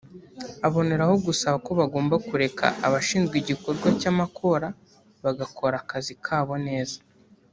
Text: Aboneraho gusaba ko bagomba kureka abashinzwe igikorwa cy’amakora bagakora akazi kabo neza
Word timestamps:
Aboneraho 0.67 1.13
gusaba 1.25 1.57
ko 1.65 1.71
bagomba 1.79 2.15
kureka 2.27 2.65
abashinzwe 2.87 3.35
igikorwa 3.39 3.87
cy’amakora 3.99 4.67
bagakora 5.23 5.75
akazi 5.83 6.13
kabo 6.25 6.55
neza 6.67 6.97